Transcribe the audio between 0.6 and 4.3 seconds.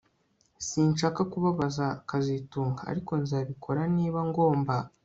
Sinshaka kubabaza kazitunga ariko nzabikora niba